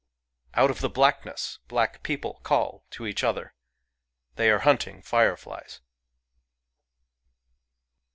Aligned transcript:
Out 0.55 0.71
of 0.71 0.79
the 0.81 0.89
blackness 0.89 1.59
black 1.67 2.01
people 2.01 2.39
call 2.41 2.87
[to 2.89 3.05
each 3.05 3.23
other]: 3.23 3.53
[they 4.35 4.49
are 4.49 4.57
hunting] 4.57 5.03
fireflies 5.03 5.79